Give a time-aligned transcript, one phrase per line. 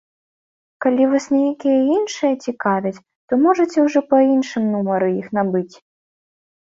[0.85, 2.95] Калі вас нейкія іншыя цікавяць,
[3.29, 5.71] то можаце ўжо па іншым нумары іх набыць.